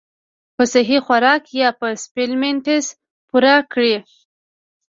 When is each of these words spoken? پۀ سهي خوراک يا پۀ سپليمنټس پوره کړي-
پۀ 0.55 0.63
سهي 0.73 0.97
خوراک 1.05 1.43
يا 1.59 1.69
پۀ 1.79 1.87
سپليمنټس 2.03 2.85
پوره 3.29 3.55
کړي- 3.73 3.95